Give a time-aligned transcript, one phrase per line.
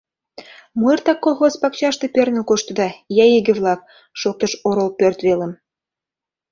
[0.77, 3.79] —Мо эртак колхоз пакчаште перныл коштыда, ия иге-влак!—
[4.19, 5.51] шоктыш орол пӧрт велым.